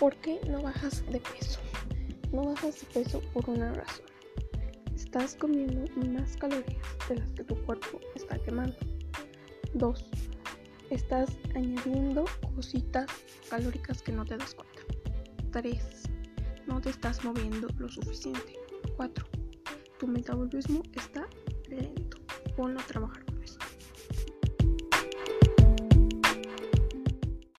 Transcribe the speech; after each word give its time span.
¿Por 0.00 0.16
qué 0.16 0.40
no 0.48 0.60
bajas 0.60 1.04
de 1.06 1.20
peso? 1.20 1.60
No 2.32 2.46
bajas 2.46 2.80
de 2.80 2.86
peso 2.88 3.20
por 3.32 3.48
una 3.48 3.72
razón. 3.72 4.06
Estás 4.94 5.36
comiendo 5.36 5.88
más 6.10 6.36
calorías 6.36 6.82
de 7.08 7.16
las 7.16 7.30
que 7.30 7.44
tu 7.44 7.54
cuerpo 7.64 8.00
está 8.16 8.36
quemando. 8.40 8.76
2. 9.74 10.04
Estás 10.90 11.30
añadiendo 11.54 12.24
cositas 12.56 13.06
calóricas 13.48 14.02
que 14.02 14.12
no 14.12 14.24
te 14.24 14.36
das 14.36 14.54
cuenta. 14.54 14.82
3. 15.52 15.78
No 16.66 16.80
te 16.80 16.90
estás 16.90 17.24
moviendo 17.24 17.68
lo 17.78 17.88
suficiente. 17.88 18.58
4. 18.96 19.24
Tu 20.00 20.08
metabolismo 20.08 20.82
está 20.94 21.28
lento. 21.68 22.18
Ponlo 22.56 22.80
a 22.80 22.84
trabajar 22.84 23.33